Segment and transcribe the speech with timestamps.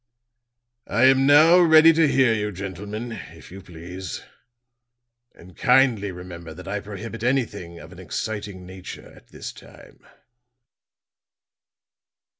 [0.87, 4.23] "I am now ready to hear you, gentlemen, if you please.
[5.35, 9.99] And kindly remember that I prohibit anything of an exciting nature at this time."